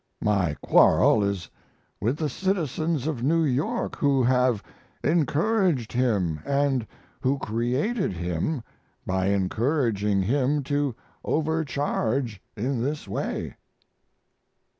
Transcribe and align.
My 0.23 0.55
quarrel 0.63 1.23
is 1.23 1.47
with 2.01 2.17
the 2.17 2.27
citizens 2.27 3.05
of 3.05 3.21
New 3.21 3.43
York, 3.43 3.95
who 3.97 4.23
have 4.23 4.63
encouraged 5.03 5.93
him, 5.93 6.39
and 6.43 6.87
who 7.19 7.37
created 7.37 8.11
him 8.13 8.63
by 9.05 9.27
encouraging 9.27 10.23
him 10.23 10.63
to 10.63 10.95
overcharge 11.23 12.41
in 12.57 12.81
this 12.81 13.07
way." 13.07 13.57